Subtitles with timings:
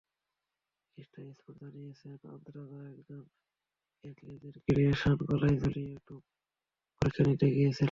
[0.97, 2.61] Sky Sports জানিয়েছে, আনজ্রা
[2.91, 3.21] একজন
[4.03, 6.23] অ্যাথলেটের অ্যাক্রেডিটেশন গলায় ঝুলিয়ে ডোপ
[7.01, 7.79] পরীক্ষা দিতে গিয়েছিলেন।